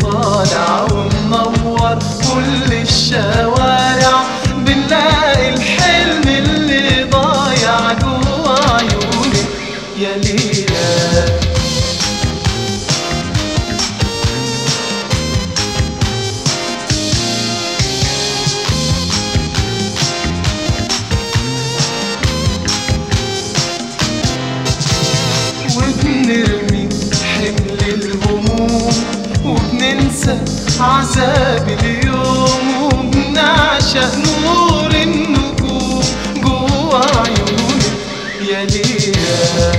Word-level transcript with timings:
طالع 0.00 0.86
ومنور 0.92 1.98
كل 2.32 2.72
الشوارع 2.72 3.91
وبننسى 30.28 30.82
عذاب 30.82 31.68
اليوم 31.68 32.82
وبنعشق 32.82 34.14
نور 34.16 34.90
النجوم 34.94 36.00
جوا 36.42 36.98
عيونك 36.98 37.92
يا 38.50 38.64
ليلى 38.64 39.72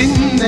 إن 0.00 0.40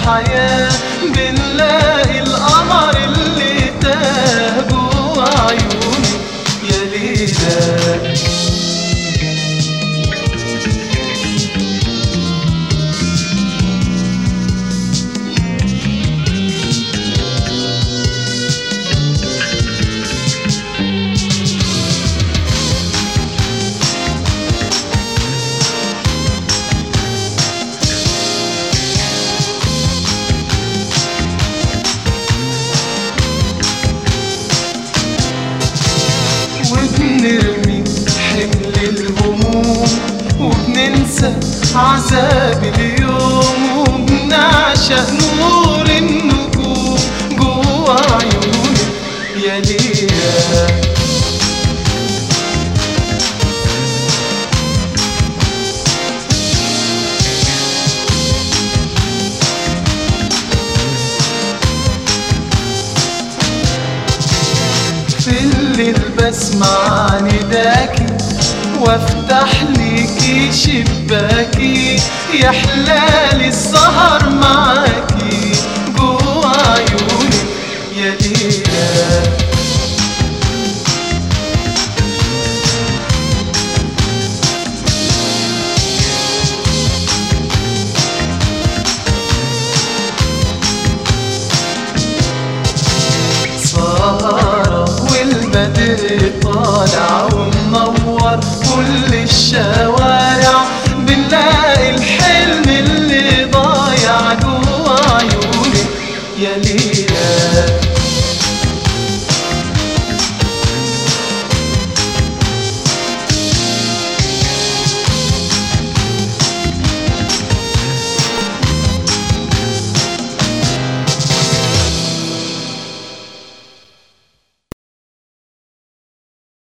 لينا 0.00 0.12
حياة 0.12 0.70
بنلاقي 1.02 2.18
القمر 2.20 2.96
اللي 3.04 3.72
تاه 3.80 4.60
جوا 4.70 5.24
عيونك 5.24 6.20
يا 6.62 6.84
ليلى 6.84 8.49
وبننسى 41.74 41.78
عذاب 41.78 42.64
اليوم 42.78 43.78
وبنعشق 43.78 45.10
نور 45.40 45.86
النجوم 45.86 46.98
جوا 47.38 47.94
عيونك 47.94 48.80
يا 49.44 49.60
ليلى. 49.60 50.80
في 65.18 65.40
الليل 65.40 65.98
بسمع 66.18 67.10
نداكي 67.20 68.06
وافتح 68.80 69.62
شباكي 69.62 69.89
يا 72.34 72.50
حلال 72.50 73.44
السهر 73.44 74.30
معاكي 74.30 75.52
جوا 75.98 76.46
عيونك 76.46 77.34
يا 77.96 78.10
ليلى. 78.20 79.20
سهرة 93.56 94.84
والبدر 95.12 96.19